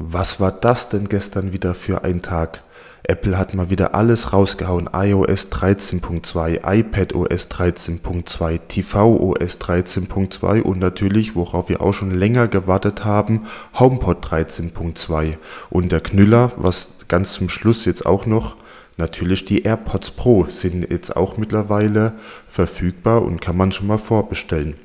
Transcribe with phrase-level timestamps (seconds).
[0.00, 2.60] Was war das denn gestern wieder für ein Tag?
[3.02, 4.88] Apple hat mal wieder alles rausgehauen.
[4.92, 13.46] iOS 13.2, iPadOS 13.2, tvOS 13.2 und natürlich, worauf wir auch schon länger gewartet haben,
[13.76, 15.36] HomePod 13.2.
[15.68, 18.54] Und der Knüller, was ganz zum Schluss jetzt auch noch,
[18.98, 22.12] natürlich die AirPods Pro sind jetzt auch mittlerweile
[22.46, 24.76] verfügbar und kann man schon mal vorbestellen.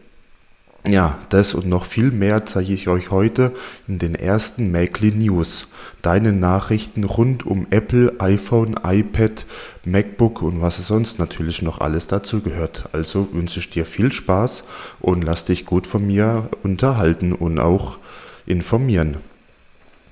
[0.86, 3.54] Ja, das und noch viel mehr zeige ich euch heute
[3.88, 5.68] in den ersten Macly News.
[6.02, 9.46] Deine Nachrichten rund um Apple, iPhone, iPad,
[9.86, 12.90] MacBook und was es sonst natürlich noch alles dazu gehört.
[12.92, 14.66] Also wünsche ich dir viel Spaß
[15.00, 17.98] und lass dich gut von mir unterhalten und auch
[18.46, 19.18] informieren.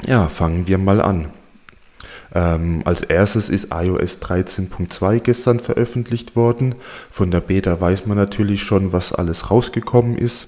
[0.08, 1.28] Ja, fangen wir mal an.
[2.34, 6.76] Ähm, als erstes ist iOS 13.2 gestern veröffentlicht worden.
[7.12, 10.48] Von der Beta weiß man natürlich schon, was alles rausgekommen ist.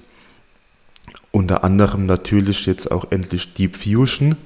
[1.34, 4.36] Unter anderem natürlich jetzt auch endlich Deep Fusion.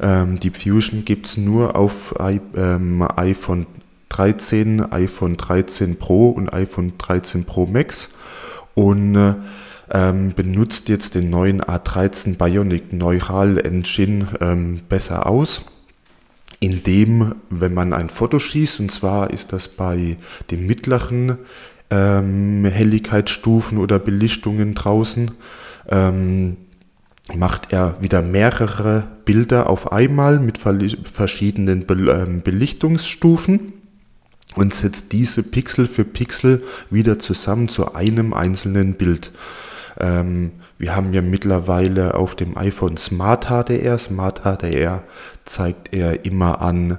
[0.00, 3.66] Ähm, Deep Fusion gibt es nur auf I, ähm, iPhone
[4.08, 8.08] 13, iPhone 13 Pro und iPhone 13 Pro Max
[8.72, 9.34] und äh,
[9.90, 15.60] ähm, benutzt jetzt den neuen A13 Bionic Neural Engine ähm, besser aus
[16.62, 20.18] indem, wenn man ein Foto schießt, und zwar ist das bei
[20.50, 21.38] den mittleren
[21.90, 25.30] ähm, Helligkeitsstufen oder Belichtungen draußen,
[25.90, 26.56] ähm,
[27.34, 33.72] macht er wieder mehrere Bilder auf einmal mit verschiedenen ähm, Belichtungsstufen
[34.56, 39.30] und setzt diese Pixel für Pixel wieder zusammen zu einem einzelnen Bild.
[39.98, 43.98] Ähm, wir haben ja mittlerweile auf dem iPhone Smart HDR.
[43.98, 45.02] Smart HDR
[45.44, 46.98] zeigt er immer an,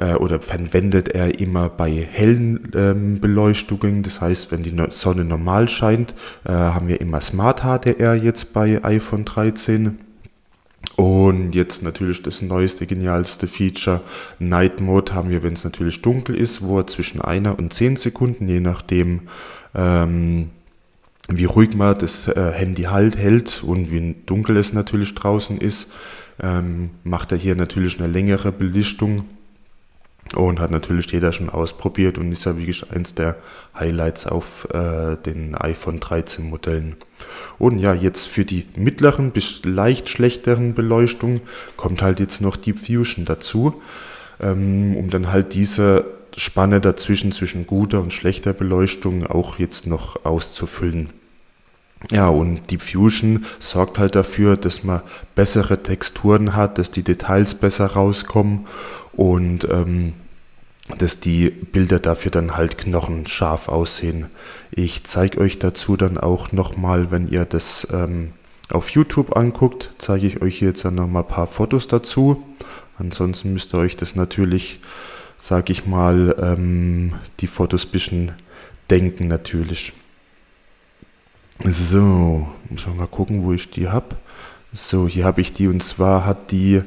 [0.00, 4.02] äh, oder verwendet er immer bei hellen ähm, Beleuchtungen.
[4.02, 8.82] Das heißt, wenn die Sonne normal scheint, äh, haben wir immer Smart HDR jetzt bei
[8.82, 9.98] iPhone 13.
[10.96, 14.00] Und jetzt natürlich das neueste, genialste Feature,
[14.38, 17.96] Night Mode haben wir, wenn es natürlich dunkel ist, wo er zwischen einer und zehn
[17.96, 19.28] Sekunden, je nachdem,
[19.74, 20.50] ähm,
[21.28, 25.90] wie ruhig man das äh, Handy halt hält und wie dunkel es natürlich draußen ist,
[26.42, 29.24] ähm, macht er hier natürlich eine längere Belichtung
[30.34, 33.36] und hat natürlich jeder schon ausprobiert und ist ja wirklich eins der
[33.78, 36.96] Highlights auf äh, den iPhone 13 Modellen.
[37.58, 41.40] Und ja, jetzt für die mittleren bis leicht schlechteren Beleuchtung
[41.76, 43.82] kommt halt jetzt noch Deep Fusion dazu,
[44.40, 46.04] ähm, um dann halt diese
[46.36, 51.10] Spanne dazwischen zwischen guter und schlechter Beleuchtung auch jetzt noch auszufüllen.
[52.10, 55.02] Ja, und Deep Fusion sorgt halt dafür, dass man
[55.34, 58.66] bessere Texturen hat, dass die Details besser rauskommen
[59.12, 60.14] und ähm,
[60.98, 64.26] dass die Bilder dafür dann halt knochenscharf aussehen.
[64.70, 68.32] Ich zeige euch dazu dann auch nochmal, wenn ihr das ähm,
[68.70, 72.42] auf YouTube anguckt, zeige ich euch jetzt dann nochmal ein paar Fotos dazu.
[72.98, 74.80] Ansonsten müsst ihr euch das natürlich,
[75.38, 78.32] sage ich mal, ähm, die Fotos ein bisschen
[78.90, 79.92] denken natürlich.
[81.64, 84.16] So, muss man mal gucken, wo ich die habe.
[84.72, 86.82] So, hier habe ich die und zwar hat die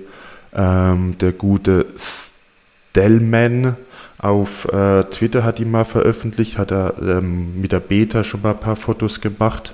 [0.53, 3.75] ähm, der gute Stellman
[4.23, 8.51] auf äh, Twitter hat die mal veröffentlicht, hat er ähm, mit der Beta schon mal
[8.51, 9.73] ein paar Fotos gemacht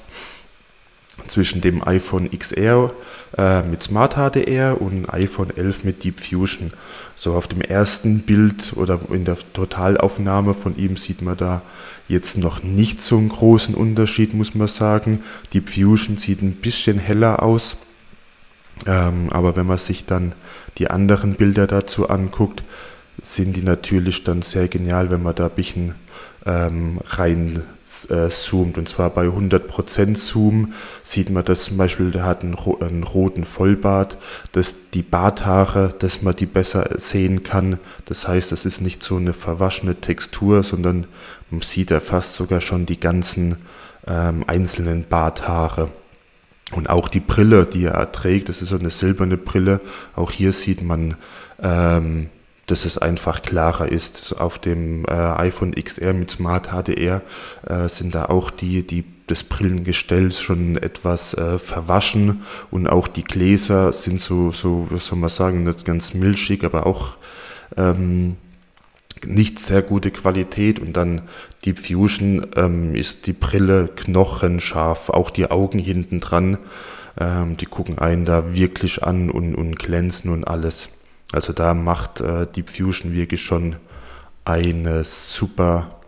[1.27, 2.91] zwischen dem iPhone XR
[3.37, 6.73] äh, mit Smart HDR und iPhone 11 mit Deep Fusion.
[7.15, 11.61] So auf dem ersten Bild oder in der Totalaufnahme von ihm sieht man da
[12.07, 15.23] jetzt noch nicht so einen großen Unterschied, muss man sagen.
[15.53, 17.77] Deep Fusion sieht ein bisschen heller aus.
[18.87, 20.33] Ähm, aber wenn man sich dann
[20.79, 22.63] die anderen Bilder dazu anguckt,
[23.21, 25.95] sind die natürlich dann sehr genial, wenn man da ein bisschen
[26.45, 27.63] ähm, rein
[28.09, 28.77] äh, zoomt.
[28.77, 33.43] Und zwar bei 100% Zoom sieht man das zum Beispiel, der hat einen, einen, roten
[33.43, 34.17] Vollbart,
[34.51, 37.79] dass die Barthaare, dass man die besser sehen kann.
[38.05, 41.07] Das heißt, es ist nicht so eine verwaschene Textur, sondern
[41.49, 43.57] man sieht da fast sogar schon die ganzen
[44.07, 45.89] ähm, einzelnen Barthaare.
[46.71, 49.81] Und auch die Brille, die er trägt, das ist so eine silberne Brille.
[50.15, 51.15] Auch hier sieht man
[51.61, 52.29] ähm,
[52.71, 54.39] dass es einfach klarer ist.
[54.39, 57.21] Auf dem äh, iPhone XR mit Smart HDR
[57.67, 63.23] äh, sind da auch die, die das Brillengestell schon etwas äh, verwaschen und auch die
[63.23, 67.17] Gläser sind so, so, was soll man sagen, nicht ganz milchig, aber auch
[67.77, 68.37] ähm,
[69.25, 71.23] nicht sehr gute Qualität und dann
[71.65, 76.57] Deep Fusion ähm, ist die Brille knochenscharf, auch die Augen hinten dran,
[77.19, 80.89] ähm, die gucken einen da wirklich an und, und glänzen und alles.
[81.31, 83.75] Also da macht äh, Deep Fusion wirklich schon
[84.45, 85.99] eine super,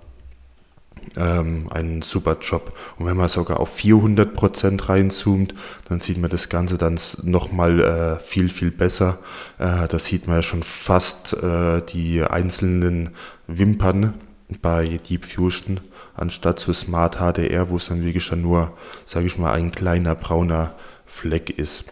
[1.15, 2.73] ähm, ein super Job.
[2.97, 5.53] Und wenn man sogar auf 400% reinzoomt,
[5.87, 9.19] dann sieht man das Ganze dann nochmal äh, viel, viel besser.
[9.59, 13.11] Äh, da sieht man ja schon fast äh, die einzelnen
[13.45, 14.15] Wimpern
[14.61, 15.79] bei Deep Fusion,
[16.15, 18.75] anstatt zu Smart HDR, wo es dann wirklich schon nur,
[19.05, 20.73] sage ich mal, ein kleiner brauner
[21.05, 21.85] Fleck ist.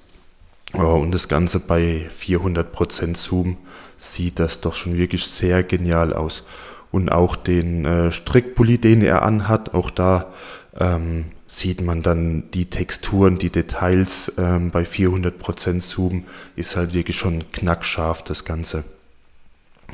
[0.74, 3.58] Und das Ganze bei 400% Zoom
[3.98, 6.44] sieht das doch schon wirklich sehr genial aus
[6.92, 10.34] und auch den äh, Strickpulli, den er anhat, auch da
[10.78, 16.26] ähm, sieht man dann die Texturen, die Details ähm, bei 400% Zoom
[16.56, 18.84] ist halt wirklich schon knackscharf das Ganze.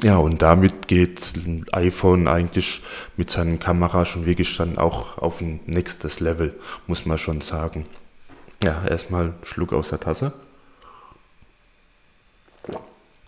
[0.04, 1.33] Ja, und damit geht
[1.72, 2.81] iPhone eigentlich
[3.16, 6.54] mit seinen Kamera schon wirklich dann auch auf ein nächstes Level,
[6.86, 7.86] muss man schon sagen.
[8.62, 10.33] Ja, erstmal Schluck aus der Tasse.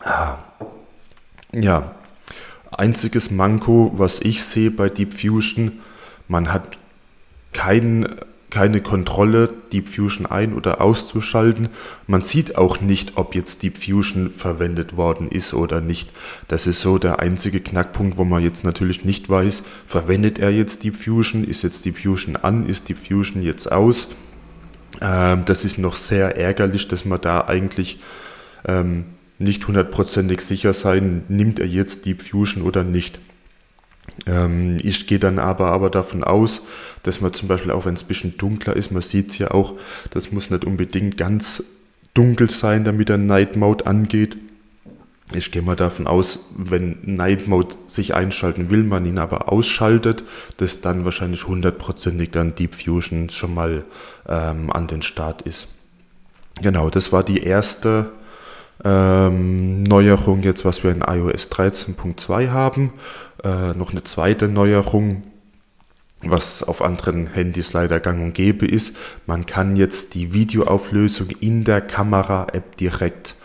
[0.04, 0.38] Ah.
[1.54, 1.96] Ja,
[2.72, 5.80] Einziges Manko, was ich sehe bei Deep Fusion,
[6.28, 6.78] man hat
[7.54, 8.08] kein,
[8.52, 11.70] keine Kontrolle, Deep Fusion ein- oder auszuschalten.
[12.06, 16.12] Man sieht auch nicht, ob jetzt Deep Fusion verwendet worden ist oder nicht.
[16.48, 20.84] Das ist so der einzige Knackpunkt, wo man jetzt natürlich nicht weiß, verwendet er jetzt
[20.84, 24.10] Deep Fusion, ist jetzt Deep Fusion an, ist Deep Fusion jetzt aus.
[25.02, 28.00] Ähm, das ist noch sehr ärgerlich, dass man da eigentlich
[28.68, 29.06] ähm,
[29.40, 33.20] nicht hundertprozentig sicher sein, nimmt er jetzt Deep Fusion oder nicht.
[34.26, 36.62] Ähm, ich gehe dann aber, aber davon aus,
[37.04, 39.52] dass man zum Beispiel auch wenn es ein bisschen dunkler ist, man sieht es ja
[39.52, 39.74] auch,
[40.10, 41.64] das muss nicht unbedingt ganz
[42.14, 44.38] dunkel sein, damit er Night Mode angeht.
[45.34, 50.24] Ich gehe mal davon aus, wenn Night Mode sich einschalten will, man ihn aber ausschaltet,
[50.56, 53.84] dass dann wahrscheinlich hundertprozentig dann Deep Fusion schon mal
[54.28, 55.68] ähm, an den Start ist.
[56.62, 58.10] Genau, das war die erste
[58.84, 62.94] ähm, Neuerung jetzt, was wir in iOS 13.2 haben.
[63.44, 65.24] Äh, noch eine zweite Neuerung,
[66.24, 68.96] was auf anderen Handys leider gang und gäbe ist.
[69.26, 73.36] Man kann jetzt die Videoauflösung in der Kamera-App direkt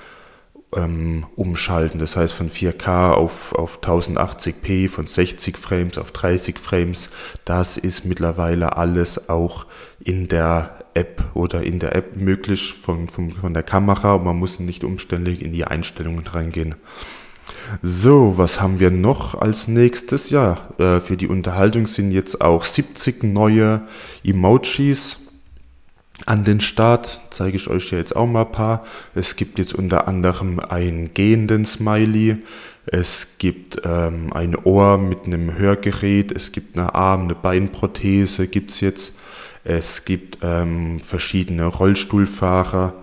[0.74, 1.98] ähm, umschalten.
[1.98, 7.10] Das heißt von 4K auf, auf 1080p, von 60 Frames auf 30 Frames.
[7.44, 9.66] Das ist mittlerweile alles auch
[10.00, 14.18] in der App oder in der App möglich von, von, von der Kamera.
[14.18, 16.74] Man muss nicht umständlich in die Einstellungen reingehen.
[17.80, 20.30] So, was haben wir noch als nächstes?
[20.30, 23.82] Ja, äh, für die Unterhaltung sind jetzt auch 70 neue
[24.24, 25.18] Emojis
[26.26, 27.22] an den Start.
[27.30, 28.84] Zeige ich euch ja jetzt auch mal ein paar.
[29.14, 32.38] Es gibt jetzt unter anderem einen gehenden Smiley.
[32.86, 36.32] Es gibt ähm, ein Ohr mit einem Hörgerät.
[36.32, 39.14] Es gibt eine Arm-, eine Beinprothese gibt es jetzt.
[39.64, 42.94] Es gibt ähm, verschiedene Rollstuhlfahrer.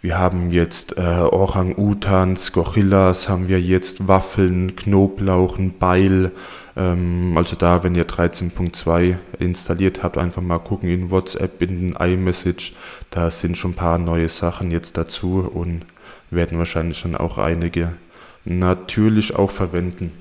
[0.00, 6.32] Wir haben jetzt äh, Orang-Utans, Gorillas, haben wir jetzt Waffeln, Knoblauch, ein Beil.
[6.76, 12.74] Ähm, also da, wenn ihr 13.2 installiert habt, einfach mal gucken in WhatsApp, in iMessage.
[13.10, 15.84] Da sind schon ein paar neue Sachen jetzt dazu und
[16.30, 17.92] werden wahrscheinlich schon auch einige
[18.44, 20.12] natürlich auch verwenden.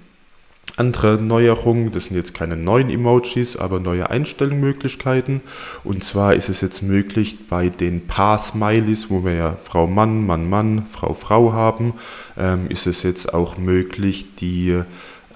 [0.77, 5.42] Andere Neuerungen, das sind jetzt keine neuen Emojis, aber neue Einstellungsmöglichkeiten.
[5.83, 10.50] Und zwar ist es jetzt möglich bei den Paar-Smileys, wo wir ja Frau Mann, Mann
[10.50, 11.94] Mann, Frau Frau haben,
[12.38, 14.81] ähm, ist es jetzt auch möglich, die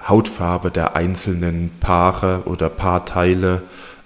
[0.07, 3.63] Hautfarbe der einzelnen Paare oder Paarteile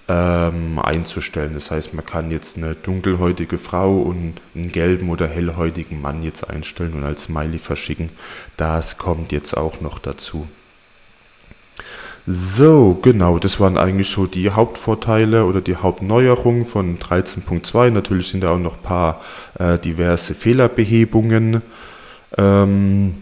[0.08, 1.54] ähm, einzustellen.
[1.54, 6.50] Das heißt, man kann jetzt eine dunkelhäutige Frau und einen gelben oder hellhäutigen Mann jetzt
[6.50, 8.10] einstellen und als Smiley verschicken.
[8.56, 10.48] Das kommt jetzt auch noch dazu.
[12.26, 17.90] So, genau, das waren eigentlich so die Hauptvorteile oder die Hauptneuerungen von 13.2.
[17.90, 19.20] Natürlich sind da auch noch ein paar
[19.58, 21.62] äh, diverse Fehlerbehebungen
[22.36, 23.14] ähm,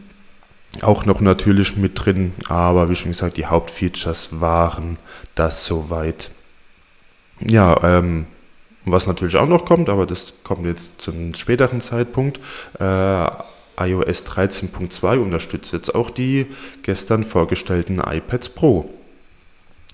[0.83, 4.99] auch noch natürlich mit drin, aber wie schon gesagt, die Hauptfeatures waren
[5.35, 6.31] das soweit.
[7.41, 8.27] Ja, ähm,
[8.85, 12.41] was natürlich auch noch kommt, aber das kommt jetzt zu einem späteren Zeitpunkt.
[12.79, 13.27] Äh,
[13.81, 16.47] iOS 13.2 unterstützt jetzt auch die
[16.83, 18.91] gestern vorgestellten iPads Pro.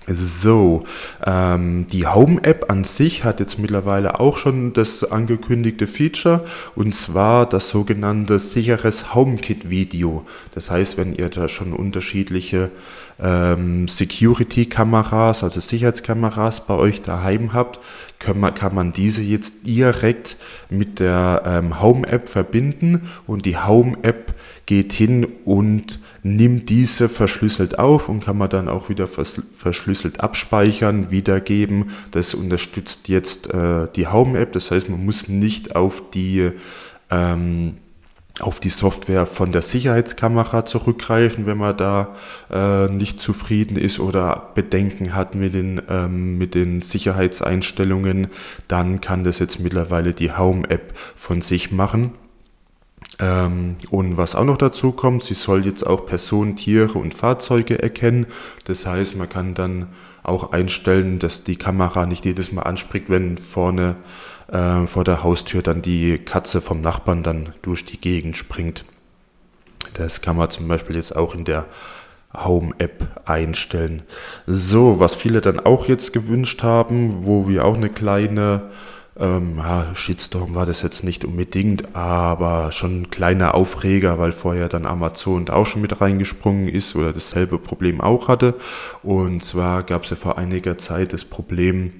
[0.07, 0.83] So,
[1.25, 6.45] ähm, die Home-App an sich hat jetzt mittlerweile auch schon das angekündigte Feature
[6.75, 10.23] und zwar das sogenannte sicheres HomeKit-Video.
[10.53, 12.69] Das heißt, wenn ihr da schon unterschiedliche
[13.19, 17.79] ähm, Security-Kameras, also Sicherheitskameras bei euch daheim habt,
[18.19, 20.37] kann man, kann man diese jetzt direkt
[20.69, 24.35] mit der ähm, Home-App verbinden und die Home-App
[24.67, 31.11] geht hin und nimmt diese verschlüsselt auf und kann man dann auch wieder verschlüsselt abspeichern,
[31.11, 31.91] wiedergeben.
[32.09, 36.49] Das unterstützt jetzt äh, die Home-App, das heißt, man muss nicht auf die
[37.11, 37.75] ähm,
[38.39, 42.15] auf die Software von der Sicherheitskamera zurückgreifen, wenn man da
[42.51, 48.27] äh, nicht zufrieden ist oder Bedenken hat mit den, ähm, mit den Sicherheitseinstellungen,
[48.67, 52.11] dann kann das jetzt mittlerweile die Home-App von sich machen.
[53.19, 57.81] Ähm, und was auch noch dazu kommt, sie soll jetzt auch Personen, Tiere und Fahrzeuge
[57.81, 58.27] erkennen.
[58.65, 59.87] Das heißt, man kann dann
[60.23, 63.95] auch einstellen, dass die Kamera nicht jedes Mal anspringt, wenn vorne
[64.51, 68.85] äh, vor der Haustür dann die Katze vom Nachbarn dann durch die Gegend springt.
[69.93, 71.65] Das kann man zum Beispiel jetzt auch in der
[72.35, 74.03] Home-App einstellen.
[74.45, 78.71] So, was viele dann auch jetzt gewünscht haben, wo wir auch eine kleine
[79.17, 84.67] ähm, ja, Shitstorm war das jetzt nicht unbedingt, aber schon ein kleiner Aufreger, weil vorher
[84.67, 88.55] dann Amazon auch schon mit reingesprungen ist oder dasselbe Problem auch hatte.
[89.03, 91.93] Und zwar gab es ja vor einiger Zeit das Problem,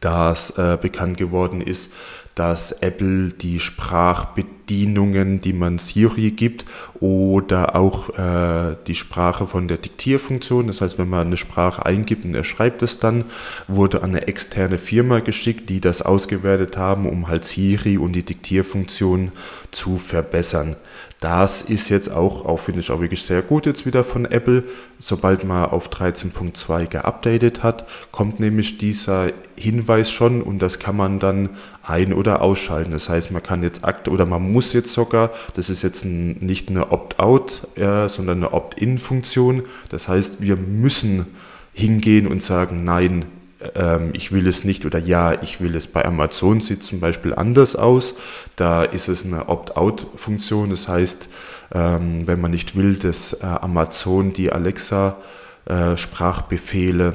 [0.00, 1.92] dass äh, bekannt geworden ist,
[2.34, 6.64] dass Apple die Sprachbedienungen, die man Siri gibt,
[7.00, 12.24] oder auch äh, die Sprache von der Diktierfunktion, das heißt, wenn man eine Sprache eingibt
[12.24, 13.24] und er schreibt es dann,
[13.68, 18.24] wurde an eine externe Firma geschickt, die das ausgewertet haben, um halt Siri und die
[18.24, 19.32] Diktierfunktion
[19.70, 20.76] zu verbessern.
[21.20, 24.64] Das ist jetzt auch, auch finde ich auch wirklich sehr gut jetzt wieder von Apple.
[24.98, 31.18] Sobald man auf 13.2 geupdatet hat, kommt nämlich dieser Hinweis schon und das kann man
[31.18, 31.50] dann
[31.82, 32.92] ein- oder ausschalten.
[32.92, 36.38] Das heißt, man kann jetzt akt oder man muss jetzt sogar, das ist jetzt ein,
[36.38, 39.64] nicht eine Opt-out, äh, sondern eine Opt-in-Funktion.
[39.90, 41.26] Das heißt, wir müssen
[41.74, 43.26] hingehen und sagen, nein,
[43.74, 45.86] ähm, ich will es nicht oder ja, ich will es.
[45.86, 48.14] Bei Amazon sieht zum Beispiel anders aus.
[48.56, 50.70] Da ist es eine Opt-out-Funktion.
[50.70, 51.28] Das heißt,
[51.72, 57.12] ähm, wenn man nicht will, dass äh, Amazon die Alexa-Sprachbefehle äh,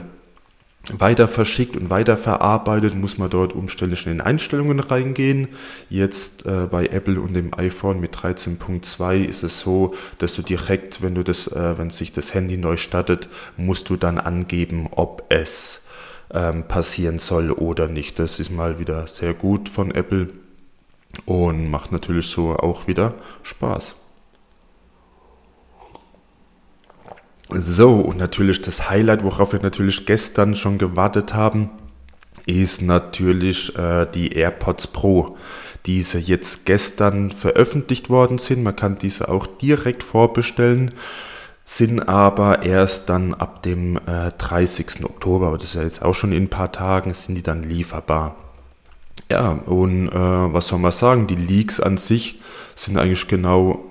[0.94, 5.48] weiter verschickt und weiter verarbeitet, muss man dort umständlich in den Einstellungen reingehen.
[5.90, 11.02] Jetzt äh, bei Apple und dem iPhone mit 13.2 ist es so, dass du direkt,
[11.02, 15.24] wenn du das, äh, wenn sich das Handy neu startet, musst du dann angeben, ob
[15.30, 15.82] es
[16.36, 18.20] ähm, passieren soll oder nicht.
[18.20, 20.30] Das ist mal wieder sehr gut von Apple
[21.26, 23.14] und macht natürlich so auch wieder
[23.44, 23.96] Spaß.
[27.50, 31.70] So, und natürlich das Highlight, worauf wir natürlich gestern schon gewartet haben,
[32.46, 35.38] ist natürlich äh, die AirPods Pro,
[35.86, 38.64] diese jetzt gestern veröffentlicht worden sind.
[38.64, 40.92] Man kann diese auch direkt vorbestellen
[41.68, 45.04] sind aber erst dann ab dem äh, 30.
[45.04, 47.64] Oktober, aber das ist ja jetzt auch schon in ein paar Tagen, sind die dann
[47.64, 48.36] lieferbar.
[49.32, 52.40] Ja, und äh, was soll man sagen, die Leaks an sich
[52.76, 53.84] sind eigentlich genau,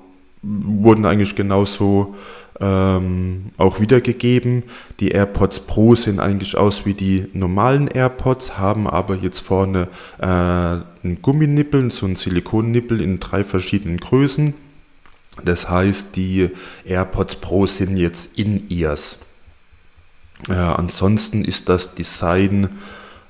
[0.42, 2.14] wurden eigentlich genauso
[2.60, 4.62] ähm, auch wiedergegeben.
[5.00, 9.88] Die AirPods Pro sehen eigentlich aus wie die normalen AirPods, haben aber jetzt vorne
[10.18, 14.54] äh, einen Gumminippel, so einen Silikonnippel in drei verschiedenen Größen
[15.42, 16.50] das heißt, die
[16.84, 19.20] AirPods Pro sind jetzt In-Ears.
[20.48, 22.68] Äh, ansonsten ist das Design,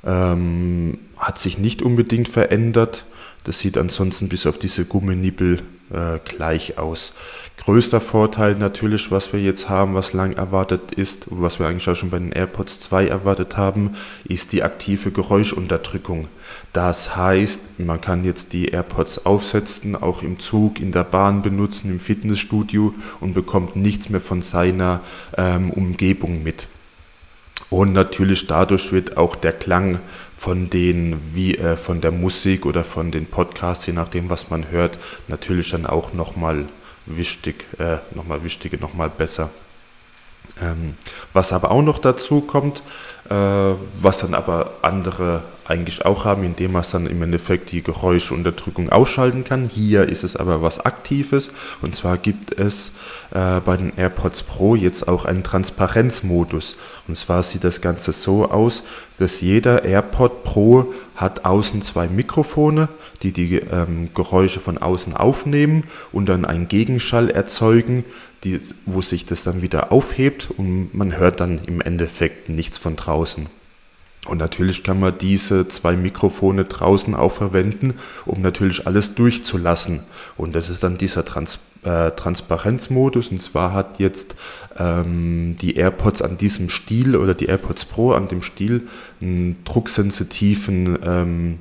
[0.05, 3.05] ähm, hat sich nicht unbedingt verändert.
[3.45, 7.13] Das sieht ansonsten bis auf diese Gumminippel äh, gleich aus.
[7.57, 11.95] Größter Vorteil natürlich, was wir jetzt haben, was lang erwartet ist, was wir eigentlich auch
[11.95, 16.29] schon bei den AirPods 2 erwartet haben, ist die aktive Geräuschunterdrückung.
[16.75, 21.91] Das heißt, man kann jetzt die AirPods aufsetzen, auch im Zug, in der Bahn benutzen,
[21.91, 25.01] im Fitnessstudio und bekommt nichts mehr von seiner
[25.39, 26.67] ähm, Umgebung mit.
[27.71, 30.01] Und natürlich dadurch wird auch der Klang
[30.37, 34.71] von den wie äh, von der Musik oder von den Podcasts, je nachdem was man
[34.71, 36.67] hört, natürlich dann auch nochmal
[37.07, 39.51] wichtig, äh, nochmal wichtige, nochmal besser.
[40.61, 40.97] Ähm,
[41.33, 42.83] was aber auch noch dazu kommt,
[43.29, 49.45] was dann aber andere eigentlich auch haben, indem man dann im Endeffekt die Geräuschunterdrückung ausschalten
[49.45, 49.69] kann.
[49.69, 51.51] Hier ist es aber was Aktives
[51.81, 52.93] und zwar gibt es
[53.33, 56.77] äh, bei den AirPods Pro jetzt auch einen Transparenzmodus.
[57.09, 58.83] Und zwar sieht das Ganze so aus,
[59.19, 62.89] dass jeder AirPod Pro hat außen zwei Mikrofone,
[63.23, 68.05] die die ähm, Geräusche von außen aufnehmen und dann einen Gegenschall erzeugen,
[68.45, 72.97] die, wo sich das dann wieder aufhebt und man hört dann im Endeffekt nichts von
[72.97, 73.47] draußen.
[74.27, 80.01] Und natürlich kann man diese zwei Mikrofone draußen auch verwenden, um natürlich alles durchzulassen.
[80.37, 83.29] Und das ist dann dieser Trans äh, Transparenzmodus.
[83.29, 84.35] Und zwar hat jetzt
[84.79, 88.89] ähm, die AirPods an diesem Stiel oder die AirPods Pro an dem Stiel
[89.21, 91.59] einen drucksensitiven ähm,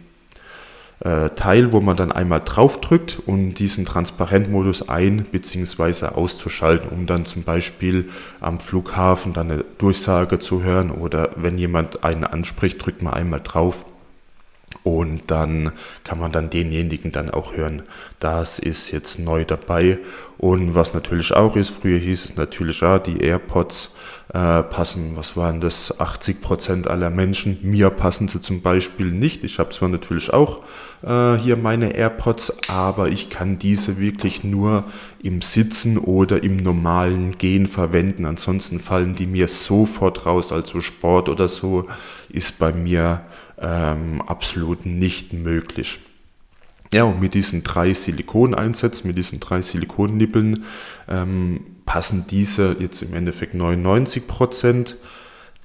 [1.03, 6.07] äh, Teil, wo man dann einmal drauf drückt und diesen Transparentmodus ein- bzw.
[6.07, 12.03] auszuschalten, um dann zum Beispiel am Flughafen dann eine Durchsage zu hören oder wenn jemand
[12.03, 13.85] einen anspricht, drückt man einmal drauf
[14.83, 15.71] Und dann
[16.03, 17.83] kann man dann denjenigen dann auch hören.
[18.19, 19.99] Das ist jetzt neu dabei.
[20.37, 23.93] Und was natürlich auch ist, früher hieß es natürlich, ja, die AirPods
[24.33, 27.59] äh, passen, was waren das, 80 Prozent aller Menschen.
[27.61, 29.43] Mir passen sie zum Beispiel nicht.
[29.43, 30.61] Ich habe zwar natürlich auch
[31.03, 34.85] äh, hier meine AirPods, aber ich kann diese wirklich nur
[35.21, 38.25] im Sitzen oder im normalen Gehen verwenden.
[38.25, 40.51] Ansonsten fallen die mir sofort raus.
[40.51, 41.87] Also Sport oder so
[42.29, 43.21] ist bei mir
[43.59, 45.99] ähm, absolut nicht möglich.
[46.93, 50.63] Ja, und mit diesen drei Silikoneinsätzen, mit diesen drei Silikonnippeln
[51.09, 54.95] ähm, passen diese jetzt im Endeffekt 99 Prozent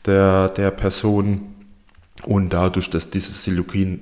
[0.07, 1.55] der, der Personen.
[2.25, 4.01] Und dadurch, dass dieses Silikon,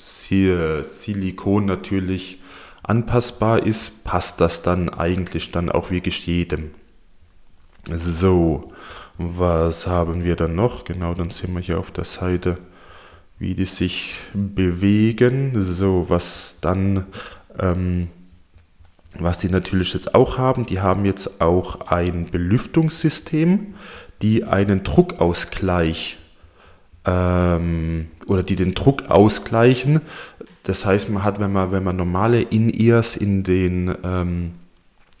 [0.00, 2.40] Silikon natürlich
[2.82, 6.70] anpassbar ist, passt das dann eigentlich dann auch wirklich jedem.
[7.90, 8.72] So,
[9.18, 10.84] was haben wir dann noch?
[10.84, 12.58] Genau, dann sehen wir hier auf der Seite,
[13.38, 15.52] wie die sich bewegen.
[15.62, 17.06] So, was dann,
[17.58, 18.08] ähm,
[19.18, 23.74] was die natürlich jetzt auch haben, die haben jetzt auch ein Belüftungssystem,
[24.22, 26.17] die einen Druckausgleich
[27.08, 30.02] ähm, oder die den Druck ausgleichen.
[30.64, 34.52] Das heißt, man hat, wenn man, wenn man normale In-Ears in den, ähm,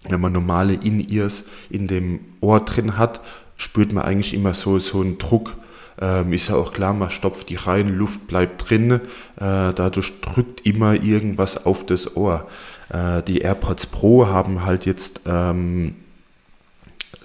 [0.08, 3.20] wenn man normale In-Ears in dem Ohr drin hat,
[3.56, 5.54] spürt man eigentlich immer so, so einen Druck.
[6.00, 9.00] Ähm, ist ja auch klar, man stopft die rein, Luft bleibt drin, äh,
[9.36, 12.46] dadurch drückt immer irgendwas auf das Ohr.
[12.90, 15.96] Äh, die AirPods Pro haben halt jetzt ähm,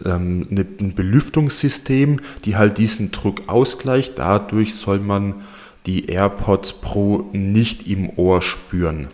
[0.05, 4.19] ähm, eine, ein Belüftungssystem, die halt diesen Druck ausgleicht.
[4.19, 5.35] Dadurch soll man
[5.85, 9.07] die AirPods Pro nicht im Ohr spüren.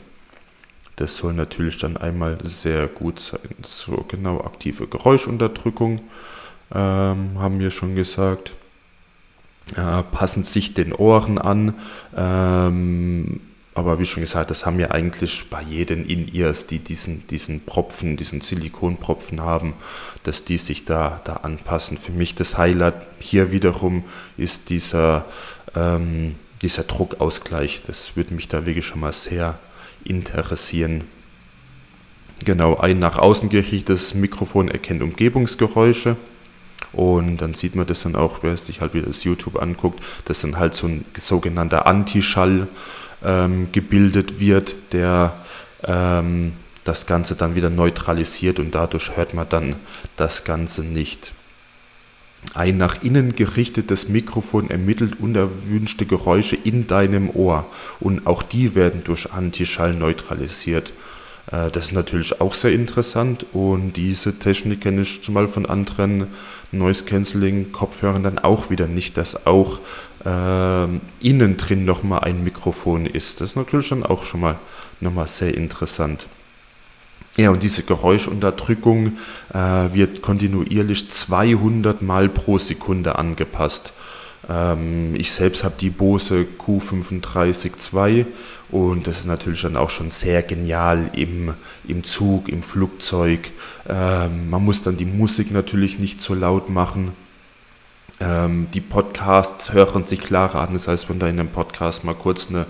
[0.95, 3.39] Das soll natürlich dann einmal sehr gut sein.
[3.61, 6.01] So genau aktive Geräuschunterdrückung
[6.73, 8.53] ähm, haben wir schon gesagt.
[9.75, 11.75] Äh, passen sich den Ohren an.
[12.15, 13.39] Ähm,
[13.79, 18.17] aber wie schon gesagt, das haben wir eigentlich bei jedem In-Ears, die diesen, diesen Propfen,
[18.17, 19.73] diesen Silikonpropfen haben,
[20.23, 21.97] dass die sich da, da anpassen.
[21.97, 24.03] Für mich das Highlight hier wiederum
[24.37, 25.25] ist dieser,
[25.75, 27.81] ähm, dieser Druckausgleich.
[27.87, 29.57] Das würde mich da wirklich schon mal sehr
[30.03, 31.05] interessieren.
[32.45, 36.17] Genau, ein nach außen gerichtetes Mikrofon erkennt Umgebungsgeräusche.
[36.91, 40.37] Und dann sieht man das dann auch, wer sich halt wieder das YouTube anguckt, das
[40.37, 42.67] ist dann halt so ein sogenannter Antischall
[43.23, 45.33] ähm, gebildet wird, der
[45.83, 46.53] ähm,
[46.83, 49.75] das Ganze dann wieder neutralisiert und dadurch hört man dann
[50.15, 51.33] das Ganze nicht.
[52.53, 57.65] Ein nach innen gerichtetes Mikrofon ermittelt unerwünschte Geräusche in deinem Ohr
[57.99, 60.93] und auch die werden durch Antischall neutralisiert.
[61.51, 66.27] Äh, das ist natürlich auch sehr interessant und diese Technik kenne ich zumal von anderen
[66.71, 69.79] Noise Cancelling Kopfhörern dann auch wieder nicht, dass auch
[70.25, 73.39] innen drin nochmal ein Mikrofon ist.
[73.39, 74.57] Das ist natürlich dann auch schon mal
[74.99, 76.27] nochmal sehr interessant.
[77.37, 79.17] Ja, und diese Geräuschunterdrückung
[79.53, 79.57] äh,
[79.93, 83.93] wird kontinuierlich 200 Mal pro Sekunde angepasst.
[84.49, 88.25] Ähm, ich selbst habe die Bose Q35
[88.71, 91.53] und das ist natürlich dann auch schon sehr genial im,
[91.87, 93.51] im Zug, im Flugzeug.
[93.87, 97.13] Ähm, man muss dann die Musik natürlich nicht so laut machen.
[98.19, 100.73] Ähm, die Podcasts hören sich klarer an.
[100.73, 102.65] Das heißt, wenn da in einem Podcast mal kurz eine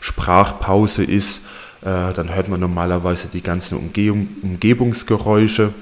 [0.00, 1.42] Sprachpause ist,
[1.82, 5.72] äh, dann hört man normalerweise die ganzen Umgehung, Umgebungsgeräusche.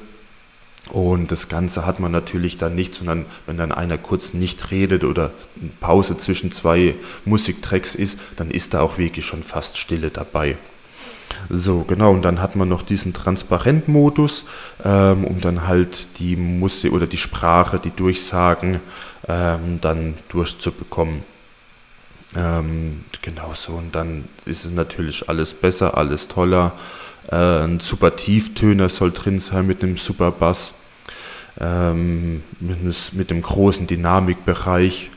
[0.90, 5.02] Und das Ganze hat man natürlich dann nicht, sondern wenn dann einer kurz nicht redet
[5.02, 10.10] oder eine Pause zwischen zwei Musiktracks ist, dann ist da auch wirklich schon fast Stille
[10.10, 10.56] dabei.
[11.48, 14.44] So, genau, und dann hat man noch diesen Transparent-Modus,
[14.84, 18.80] ähm, um dann halt die Musik oder die Sprache, die Durchsagen
[19.28, 21.22] ähm, dann durchzubekommen.
[22.34, 26.72] Ähm, genau so, und dann ist es natürlich alles besser, alles toller.
[27.30, 30.74] Äh, ein super Tieftöner soll drin sein mit einem super Bass,
[31.60, 35.10] ähm, mit, mit einem großen Dynamikbereich.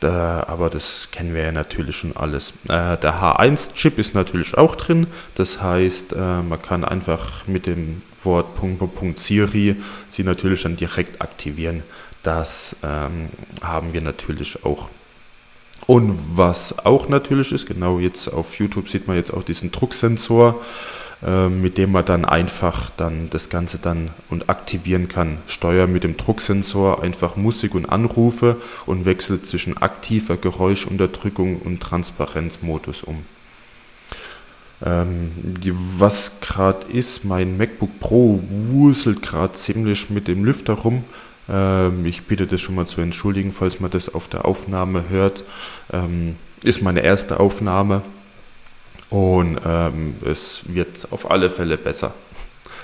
[0.00, 2.50] Da, aber das kennen wir ja natürlich schon alles.
[2.64, 5.06] Äh, der H1-Chip ist natürlich auch drin.
[5.36, 9.76] Das heißt, äh, man kann einfach mit dem Wort Punkt, Punkt Siri
[10.08, 11.82] sie natürlich dann direkt aktivieren.
[12.22, 13.30] Das ähm,
[13.62, 14.88] haben wir natürlich auch.
[15.86, 20.60] Und was auch natürlich ist, genau jetzt auf YouTube sieht man jetzt auch diesen Drucksensor.
[21.24, 25.38] Ähm, mit dem man dann einfach dann das Ganze dann und aktivieren kann.
[25.46, 33.02] Steuer mit dem Drucksensor einfach Musik und Anrufe und wechselt zwischen aktiver Geräuschunterdrückung und Transparenzmodus
[33.02, 33.24] um.
[34.84, 38.38] Ähm, die, was gerade ist, mein MacBook Pro
[38.70, 41.02] wuselt gerade ziemlich mit dem Lüfter rum.
[41.48, 45.44] Ähm, ich bitte das schon mal zu entschuldigen, falls man das auf der Aufnahme hört.
[45.90, 48.02] Ähm, ist meine erste Aufnahme
[49.16, 52.12] und ähm, es wird auf alle Fälle besser.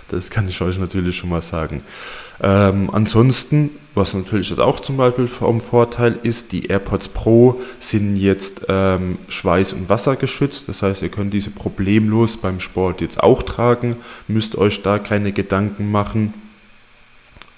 [0.09, 1.83] Das kann ich euch natürlich schon mal sagen.
[2.43, 8.17] Ähm, ansonsten, was natürlich jetzt auch zum Beispiel vom Vorteil ist, die AirPods Pro sind
[8.17, 10.71] jetzt ähm, schweiß- und wassergeschützt.
[10.71, 15.33] Das heißt, ihr könnt diese problemlos beim Sport jetzt auch tragen, müsst euch da keine
[15.33, 16.33] Gedanken machen.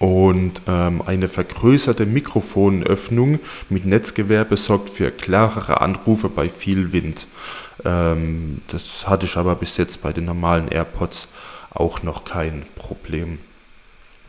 [0.00, 3.38] Und ähm, eine vergrößerte Mikrofonöffnung
[3.70, 7.28] mit Netzgewerbe sorgt für klarere Anrufe bei viel Wind.
[7.84, 11.28] Ähm, das hatte ich aber bis jetzt bei den normalen AirPods
[11.70, 13.38] auch noch kein Problem.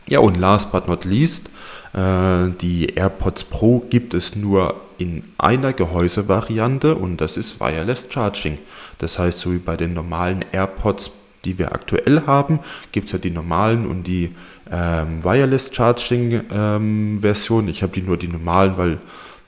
[0.08, 1.48] Ja, und last but not least,
[1.92, 8.58] äh, die AirPods Pro gibt es nur in einer Gehäusevariante und das ist Wireless Charging.
[8.98, 11.10] Das heißt, so wie bei den normalen AirPods,
[11.44, 12.60] die wir aktuell haben,
[12.92, 14.34] gibt es ja die normalen und die
[14.70, 17.68] ähm, Wireless Charging ähm, Version.
[17.68, 18.98] Ich habe die nur die normalen, weil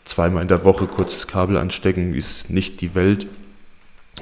[0.04, 3.26] zweimal in der Woche kurzes Kabel anstecken ist nicht die Welt.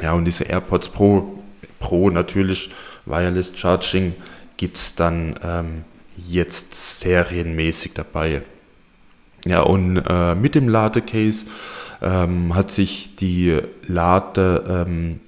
[0.02, 1.42] Ja, und diese AirPods Pro,
[1.78, 2.70] Pro natürlich
[3.06, 4.14] Wireless Charging
[4.56, 5.84] gibt es dann ähm,
[6.16, 8.42] jetzt serienmäßig dabei.
[9.44, 11.46] Ja, und äh, mit dem Ladecase
[12.02, 15.20] ähm, hat sich die Lade, ähm,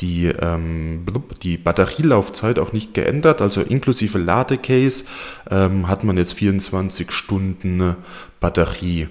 [0.00, 1.04] die, ähm,
[1.42, 3.40] die Batterielaufzeit auch nicht geändert.
[3.40, 5.04] Also inklusive Ladecase
[5.50, 7.96] ähm, hat man jetzt 24 Stunden
[8.40, 9.08] Batterie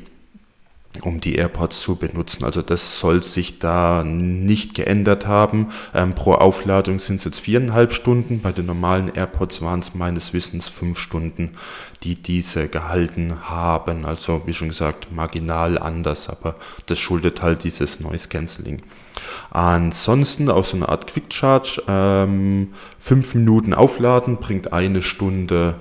[1.02, 2.44] um die AirPods zu benutzen.
[2.44, 5.72] Also das soll sich da nicht geändert haben.
[5.94, 8.42] Ähm, pro Aufladung sind es jetzt viereinhalb Stunden.
[8.42, 11.56] Bei den normalen AirPods waren es meines Wissens fünf Stunden,
[12.04, 14.06] die diese gehalten haben.
[14.06, 16.56] Also wie schon gesagt, marginal anders, aber
[16.88, 18.82] das schuldet halt dieses Noise Cancelling.
[19.50, 21.82] Ansonsten auch so eine Art Quick Charge.
[21.88, 25.76] Ähm, fünf Minuten aufladen bringt eine Stunde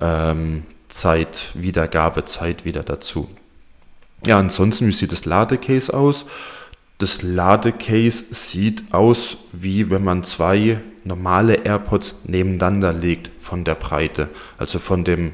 [0.00, 3.28] ähm, Zeit, Wiedergabezeit wieder dazu.
[4.26, 6.26] Ja, ansonsten, wie sieht das Ladecase aus?
[6.98, 14.28] Das Ladecase sieht aus, wie wenn man zwei normale AirPods nebeneinander legt von der Breite.
[14.58, 15.32] Also von dem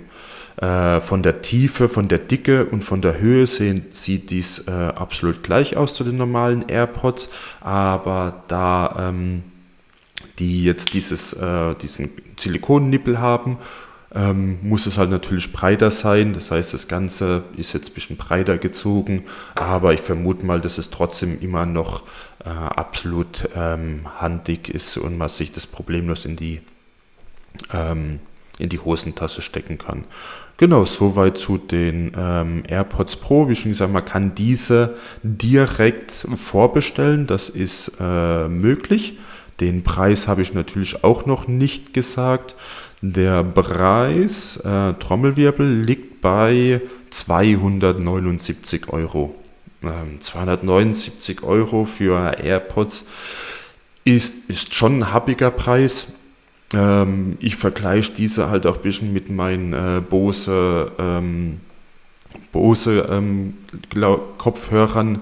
[0.60, 4.70] äh, von der Tiefe, von der Dicke und von der Höhe sehen, sieht dies äh,
[4.70, 7.28] absolut gleich aus zu den normalen AirPods,
[7.60, 9.42] aber da ähm,
[10.38, 13.58] die jetzt dieses, äh, diesen Silikonnippel haben
[14.14, 16.34] ähm, muss es halt natürlich breiter sein.
[16.34, 20.78] Das heißt, das Ganze ist jetzt ein bisschen breiter gezogen, aber ich vermute mal, dass
[20.78, 22.02] es trotzdem immer noch
[22.44, 26.60] äh, absolut ähm, handig ist und man sich das problemlos in die,
[27.72, 28.20] ähm,
[28.58, 30.04] in die Hosentasche stecken kann.
[30.58, 33.48] Genau, soweit zu den ähm, AirPods Pro.
[33.48, 37.26] Wie schon gesagt, man kann diese direkt vorbestellen.
[37.26, 39.18] Das ist äh, möglich.
[39.60, 42.54] Den Preis habe ich natürlich auch noch nicht gesagt.
[43.02, 46.80] Der Preis, äh, Trommelwirbel, liegt bei
[47.10, 49.34] 279 Euro.
[49.82, 53.04] Ähm, 279 Euro für AirPods
[54.04, 56.08] ist, ist schon ein happiger Preis.
[56.72, 61.60] Ähm, ich vergleiche diese halt auch ein bisschen mit meinen äh, Bose, ähm,
[62.52, 63.54] Bose ähm,
[64.38, 65.20] Kopfhörern.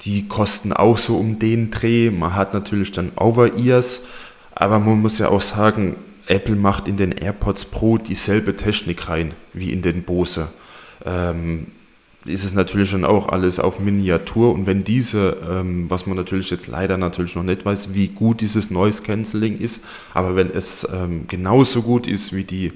[0.00, 2.10] Die kosten auch so um den Dreh.
[2.10, 4.02] Man hat natürlich dann Over-Ears,
[4.54, 9.34] aber man muss ja auch sagen, Apple macht in den AirPods Pro dieselbe Technik rein
[9.52, 10.48] wie in den Bose.
[11.04, 11.68] Ähm,
[12.24, 16.50] ist es natürlich schon auch alles auf Miniatur und wenn diese, ähm, was man natürlich
[16.50, 19.82] jetzt leider natürlich noch nicht weiß, wie gut dieses Noise Cancelling ist,
[20.14, 22.72] aber wenn es ähm, genauso gut ist wie die,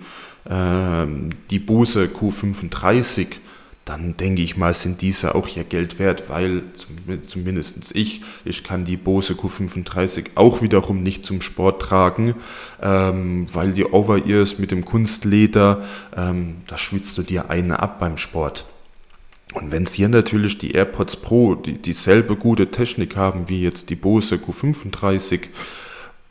[0.49, 3.27] ähm, die Bose Q35,
[3.87, 6.65] dann denke ich mal, sind diese auch ihr Geld wert, weil
[7.29, 12.35] zumindest ich, ich kann die Bose Q35 auch wiederum nicht zum Sport tragen,
[12.83, 15.85] ähm, weil die Over-Ears mit dem Kunstleder,
[16.17, 18.67] ähm, da schwitzt du dir eine ab beim Sport.
[19.55, 23.89] Und wenn es hier natürlich die AirPods Pro die, dieselbe gute Technik haben wie jetzt
[23.89, 25.43] die Bose Q35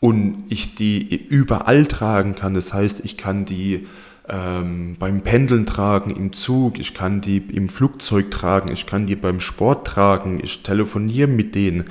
[0.02, 3.88] und ich die überall tragen kann, das heißt, ich kann die
[4.28, 9.16] ähm, beim Pendeln tragen, im Zug, ich kann die im Flugzeug tragen, ich kann die
[9.16, 11.86] beim Sport tragen, ich telefoniere mit denen.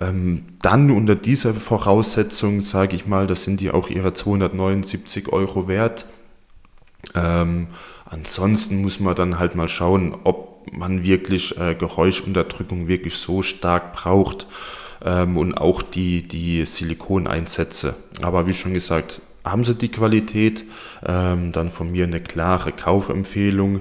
[0.00, 5.66] Ähm, dann unter dieser Voraussetzung sage ich mal, das sind die auch ihre 279 Euro
[5.66, 6.04] wert.
[7.14, 7.68] Ähm,
[8.04, 13.94] ansonsten muss man dann halt mal schauen, ob man wirklich äh, Geräuschunterdrückung wirklich so stark
[13.94, 14.46] braucht
[15.02, 17.94] ähm, und auch die, die Silikoneinsätze.
[18.20, 20.64] Aber wie schon gesagt, haben sie die Qualität,
[21.06, 23.80] ähm, dann von mir eine klare Kaufempfehlung.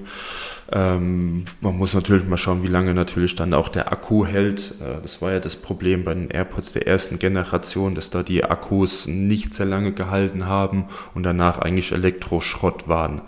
[0.71, 4.73] Ähm, man muss natürlich mal schauen, wie lange natürlich dann auch der Akku hält.
[4.81, 8.43] Äh, das war ja das Problem bei den AirPods der ersten Generation, dass da die
[8.43, 13.21] Akkus nicht sehr lange gehalten haben und danach eigentlich Elektroschrott waren.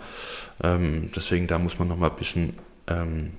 [0.62, 2.54] Ähm, deswegen da muss man noch mal ein bisschen
[2.86, 3.30] ähm,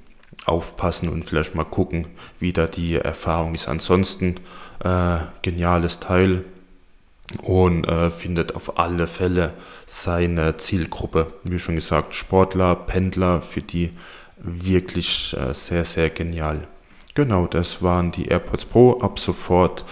[0.45, 2.07] aufpassen und vielleicht mal gucken,
[2.39, 3.67] wie da die Erfahrung ist.
[3.67, 4.35] Ansonsten
[4.83, 6.43] äh, geniales Teil
[7.43, 9.53] und äh, findet auf alle Fälle
[9.85, 11.27] seine Zielgruppe.
[11.43, 13.91] Wie schon gesagt, Sportler, Pendler, für die
[14.37, 16.67] wirklich äh, sehr, sehr genial.
[17.13, 18.99] Genau, das waren die AirPods Pro.
[19.01, 19.85] Ab sofort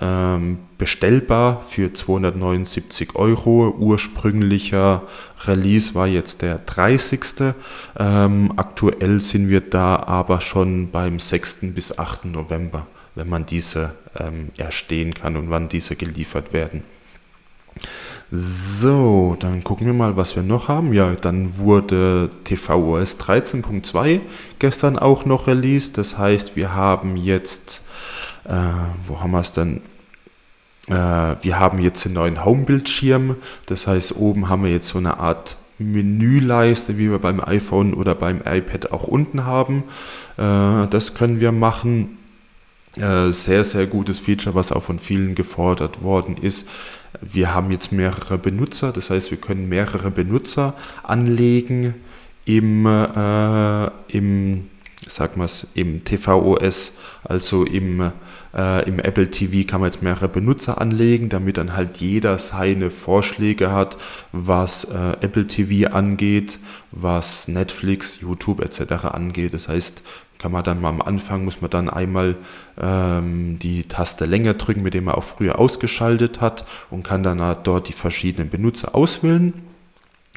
[0.00, 3.74] ähm, bestellbar für 279 Euro.
[3.78, 5.02] Ursprünglicher
[5.46, 7.54] Release war jetzt der 30.
[7.98, 11.74] Ähm, aktuell sind wir da aber schon beim 6.
[11.74, 12.26] bis 8.
[12.26, 12.86] November,
[13.18, 16.84] wenn man diese ähm, erstehen kann und wann diese geliefert werden.
[18.30, 20.92] So, dann gucken wir mal, was wir noch haben.
[20.92, 24.20] Ja, dann wurde tvOS 13.2
[24.58, 25.98] gestern auch noch released.
[25.98, 27.80] Das heißt, wir haben jetzt,
[28.44, 28.52] äh,
[29.06, 29.80] wo haben wir es denn?
[30.86, 30.92] Äh,
[31.42, 33.36] wir haben jetzt einen neuen Home-Bildschirm.
[33.66, 38.14] Das heißt, oben haben wir jetzt so eine Art Menüleiste, wie wir beim iPhone oder
[38.14, 39.84] beim iPad auch unten haben.
[40.36, 42.17] Äh, das können wir machen.
[43.00, 46.68] Äh, sehr, sehr gutes Feature, was auch von vielen gefordert worden ist.
[47.20, 51.94] Wir haben jetzt mehrere Benutzer, das heißt, wir können mehrere Benutzer anlegen
[52.44, 54.68] im, äh, im
[55.06, 58.12] sag mal's, im tvOS, also im,
[58.54, 62.90] äh, im Apple TV kann man jetzt mehrere Benutzer anlegen, damit dann halt jeder seine
[62.90, 63.96] Vorschläge hat,
[64.32, 66.58] was äh, Apple TV angeht,
[66.90, 69.04] was Netflix, YouTube etc.
[69.06, 69.54] angeht.
[69.54, 70.02] Das heißt,
[70.38, 72.36] kann man dann mal am Anfang, muss man dann einmal
[72.80, 77.40] ähm, die Taste länger drücken, mit dem man auch früher ausgeschaltet hat und kann dann
[77.40, 79.52] halt dort die verschiedenen Benutzer auswählen.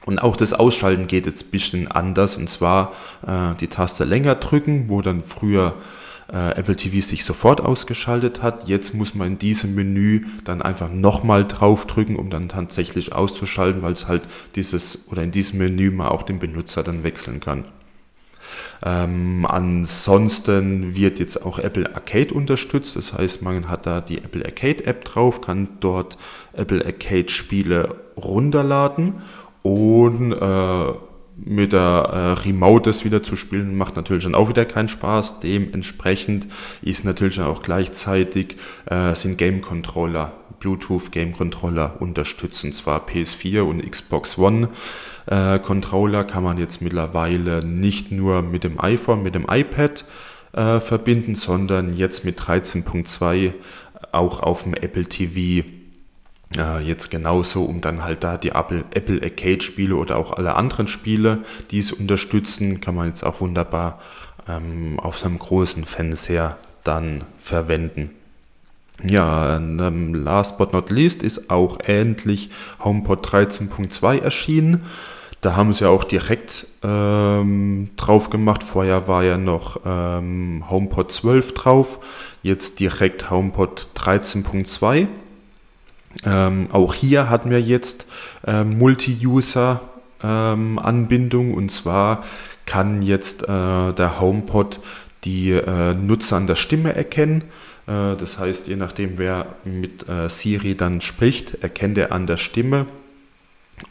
[0.05, 2.93] Und auch das Ausschalten geht jetzt ein bisschen anders und zwar
[3.27, 5.75] äh, die Taste länger drücken, wo dann früher
[6.33, 8.67] äh, Apple TV sich sofort ausgeschaltet hat.
[8.67, 13.93] Jetzt muss man in diesem Menü dann einfach nochmal draufdrücken, um dann tatsächlich auszuschalten, weil
[13.93, 14.23] es halt
[14.55, 17.65] dieses oder in diesem Menü man auch den Benutzer dann wechseln kann.
[18.83, 22.95] Ähm, ansonsten wird jetzt auch Apple Arcade unterstützt.
[22.95, 26.17] Das heißt, man hat da die Apple Arcade App drauf, kann dort
[26.53, 29.21] Apple Arcade Spiele runterladen
[29.63, 30.93] und äh,
[31.43, 31.79] mit der
[32.39, 35.39] äh, Remote das wieder zu spielen, macht natürlich dann auch wieder keinen Spaß.
[35.39, 36.47] Dementsprechend
[36.81, 43.89] ist natürlich auch gleichzeitig äh, sind Game Controller, Bluetooth Game Controller unterstützen, zwar PS4 und
[43.89, 44.69] Xbox One.
[45.31, 50.03] Äh, Controller kann man jetzt mittlerweile nicht nur mit dem iPhone, mit dem iPad
[50.51, 53.53] äh, verbinden, sondern jetzt mit 13.2
[54.11, 55.65] auch auf dem Apple TV
[56.57, 60.55] äh, jetzt genauso, um dann halt da die Apple, Apple Arcade Spiele oder auch alle
[60.55, 64.01] anderen Spiele, die es unterstützen, kann man jetzt auch wunderbar
[64.49, 68.09] ähm, auf seinem großen Fernseher dann verwenden.
[69.01, 72.49] Ja, ähm, last but not least ist auch endlich
[72.83, 74.83] HomePod 13.2 erschienen.
[75.41, 78.61] Da haben sie auch direkt ähm, drauf gemacht.
[78.61, 81.97] Vorher war ja noch ähm, HomePod 12 drauf,
[82.43, 85.07] jetzt direkt HomePod 13.2.
[86.25, 88.05] Ähm, auch hier hatten wir jetzt
[88.45, 92.23] äh, Multi-User-Anbindung ähm, und zwar
[92.67, 94.79] kann jetzt äh, der HomePod
[95.23, 97.45] die äh, Nutzer an der Stimme erkennen.
[97.87, 102.37] Äh, das heißt, je nachdem, wer mit äh, Siri dann spricht, erkennt er an der
[102.37, 102.85] Stimme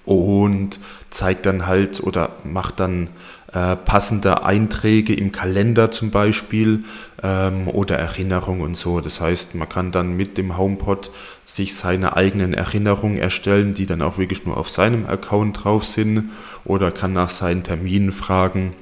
[0.05, 0.79] und
[1.11, 3.09] zeigt dann halt oder macht dann
[3.53, 6.85] äh, passende Einträge im Kalender zum Beispiel
[7.23, 9.01] ähm, oder Erinnerungen und so.
[9.01, 11.11] Das heißt, man kann dann mit dem HomePod
[11.45, 16.31] sich seine eigenen Erinnerungen erstellen, die dann auch wirklich nur auf seinem Account drauf sind
[16.65, 18.73] oder kann nach seinen Terminen fragen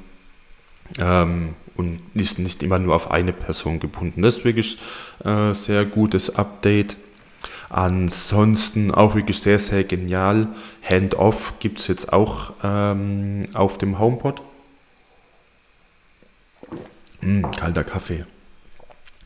[0.99, 4.21] ähm, und ist nicht immer nur auf eine Person gebunden.
[4.21, 4.79] Das ist wirklich
[5.25, 6.97] äh, sehr gutes Update.
[7.71, 10.49] Ansonsten auch wirklich sehr, sehr genial.
[10.83, 14.43] Hand-Off gibt es jetzt auch ähm, auf dem HomePod.
[17.21, 18.25] Mm, kalter Kaffee.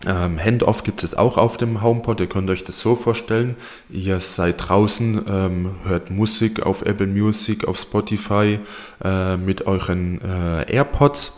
[0.07, 2.21] Ähm, Handoff gibt es auch auf dem HomePod.
[2.21, 3.57] Ihr könnt euch das so vorstellen.
[3.89, 8.59] Ihr seid draußen, ähm, hört Musik auf Apple Music, auf Spotify
[9.05, 11.33] äh, mit euren äh, AirPods.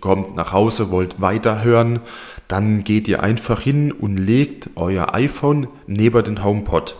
[0.00, 2.00] Kommt nach Hause, wollt weiterhören.
[2.48, 6.96] Dann geht ihr einfach hin und legt euer iPhone neben den HomePod.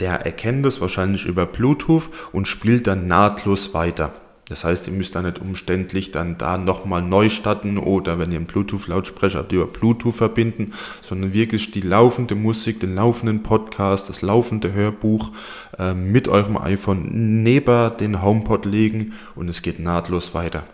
[0.00, 4.12] Der erkennt es wahrscheinlich über Bluetooth und spielt dann nahtlos weiter.
[4.48, 8.38] Das heißt, ihr müsst da nicht umständlich dann da nochmal neu starten oder wenn ihr
[8.38, 14.20] einen Bluetooth-Lautsprecher habt, über Bluetooth verbinden, sondern wirklich die laufende Musik, den laufenden Podcast, das
[14.20, 15.30] laufende Hörbuch
[15.78, 20.64] äh, mit eurem iPhone neben den HomePod legen und es geht nahtlos weiter.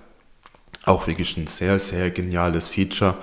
[0.89, 3.17] Auch wirklich ein sehr, sehr geniales Feature,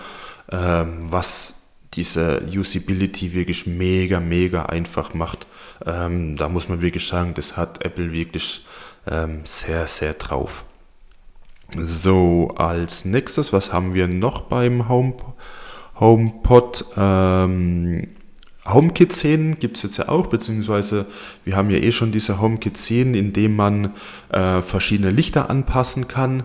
[0.52, 5.48] ähm, was diese Usability wirklich mega, mega einfach macht.
[5.86, 8.66] Ähm, da muss man wirklich sagen, das hat Apple wirklich
[9.10, 10.64] ähm, sehr, sehr drauf.
[11.76, 15.16] So, als nächstes, was haben wir noch beim Home,
[16.00, 16.86] HomePod?
[16.96, 18.08] Ähm,
[18.68, 21.06] HomeKit 10 gibt es jetzt ja auch, beziehungsweise
[21.44, 23.94] wir haben ja eh schon diese HomeKit 10, in dem man
[24.30, 26.44] äh, verschiedene Lichter anpassen kann.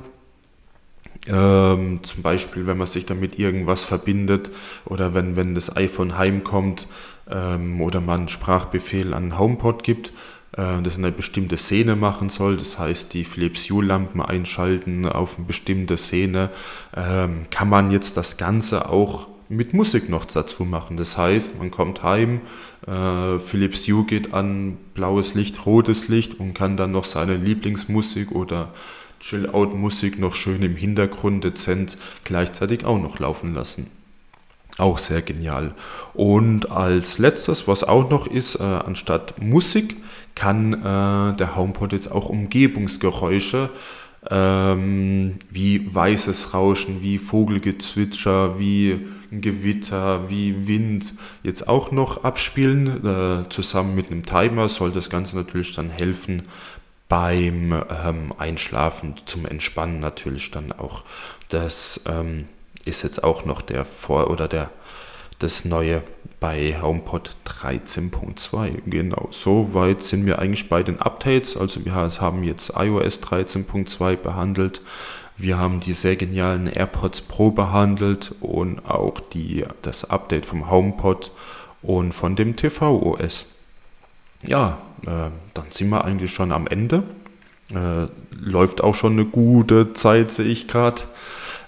[1.26, 4.50] Ähm, zum Beispiel, wenn man sich damit irgendwas verbindet
[4.86, 6.86] oder wenn, wenn das iPhone heimkommt
[7.30, 10.12] ähm, oder man einen Sprachbefehl an HomePod gibt,
[10.56, 12.56] äh, das eine bestimmte Szene machen soll.
[12.56, 16.50] Das heißt, die Philips Hue-Lampen einschalten auf eine bestimmte Szene.
[16.96, 20.96] Ähm, kann man jetzt das Ganze auch mit Musik noch dazu machen.
[20.96, 22.40] Das heißt, man kommt heim,
[22.86, 28.32] äh, Philips Hue geht an, blaues Licht, rotes Licht und kann dann noch seine Lieblingsmusik
[28.32, 28.72] oder
[29.20, 33.90] Chill-Out-Musik noch schön im Hintergrund dezent gleichzeitig auch noch laufen lassen.
[34.78, 35.74] Auch sehr genial.
[36.14, 39.96] Und als letztes, was auch noch ist, äh, anstatt Musik
[40.34, 43.70] kann äh, der HomePod jetzt auch Umgebungsgeräusche
[44.28, 53.04] ähm, wie weißes Rauschen, wie Vogelgezwitscher, wie Gewitter, wie Wind jetzt auch noch abspielen.
[53.04, 56.42] Äh, zusammen mit einem Timer soll das Ganze natürlich dann helfen
[57.10, 61.02] beim ähm, Einschlafen, zum Entspannen natürlich dann auch.
[61.50, 62.48] Das ähm,
[62.86, 64.70] ist jetzt auch noch der Vor- oder der
[65.40, 66.02] das neue
[66.38, 68.82] bei HomePod 13.2.
[68.86, 71.56] Genau, so weit sind wir eigentlich bei den Updates.
[71.56, 74.80] Also wir haben jetzt iOS 13.2 behandelt.
[75.36, 81.32] Wir haben die sehr genialen AirPods Pro behandelt und auch die, das Update vom HomePod
[81.82, 83.46] und von dem TV-OS.
[84.46, 87.02] Ja, äh, dann sind wir eigentlich schon am Ende.
[87.70, 91.02] Äh, läuft auch schon eine gute Zeit, sehe ich gerade.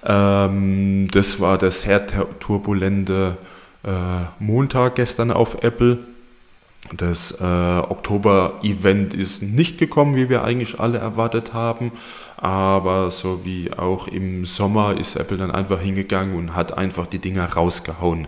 [0.04, 2.06] Ähm, das war das sehr
[2.40, 3.37] turbulente
[3.85, 3.88] äh,
[4.38, 5.98] Montag gestern auf Apple.
[6.96, 11.92] Das äh, Oktober-Event ist nicht gekommen, wie wir eigentlich alle erwartet haben.
[12.37, 17.20] Aber so wie auch im Sommer ist Apple dann einfach hingegangen und hat einfach die
[17.20, 18.26] Dinger rausgehauen.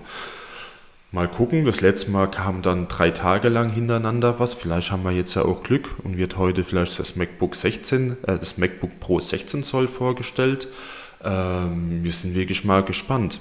[1.15, 4.53] Mal gucken, das letzte Mal kam dann drei Tage lang hintereinander was.
[4.53, 8.37] Vielleicht haben wir jetzt ja auch Glück und wird heute vielleicht das MacBook 16, äh,
[8.37, 10.67] das MacBook Pro 16 Zoll vorgestellt.
[11.23, 13.39] Ähm, wir sind wirklich mal gespannt.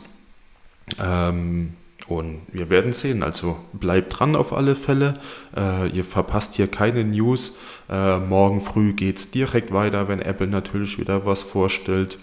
[1.00, 1.74] Ähm,
[2.08, 3.24] und wir werden sehen.
[3.24, 5.20] Also bleibt dran auf alle Fälle.
[5.58, 7.56] Äh, ihr verpasst hier keine News.
[7.90, 12.20] Äh, morgen früh geht es direkt weiter, wenn Apple natürlich wieder was vorstellt.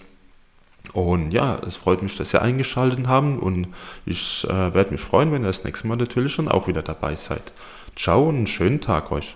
[0.93, 3.67] Und ja, es freut mich, dass ihr eingeschaltet habt und
[4.05, 7.15] ich äh, werde mich freuen, wenn ihr das nächste Mal natürlich schon auch wieder dabei
[7.15, 7.53] seid.
[7.95, 9.35] Ciao und einen schönen Tag euch.